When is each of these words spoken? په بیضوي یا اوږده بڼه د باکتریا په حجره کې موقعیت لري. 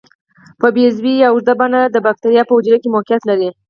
په 0.59 0.67
بیضوي 0.75 1.13
یا 1.21 1.27
اوږده 1.31 1.53
بڼه 1.59 1.81
د 1.89 1.97
باکتریا 2.05 2.43
په 2.47 2.53
حجره 2.57 2.77
کې 2.81 2.93
موقعیت 2.95 3.23
لري. 3.29 3.49